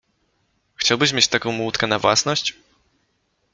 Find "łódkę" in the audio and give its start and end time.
1.57-1.87